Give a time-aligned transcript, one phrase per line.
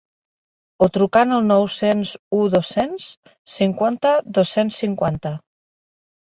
[0.85, 3.11] O trucant al nou-cents u dos-cents
[3.57, 5.37] cinquanta dos-cents cinquanta.